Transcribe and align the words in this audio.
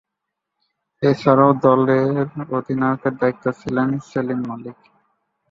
এছাড়াও 1.01 1.51
দলের 1.63 2.15
অধিনায়কের 2.51 3.13
দায়িত্বে 3.21 3.51
ছিলেন 3.59 3.89
সেলিম 4.09 4.39
মালিক। 4.47 4.77